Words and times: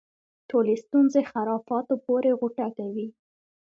ټولې 0.49 0.73
ستونزې 0.83 1.21
خرافاتو 1.31 1.93
پورې 2.05 2.31
غوټه 2.39 2.67
کوي. 2.77 3.07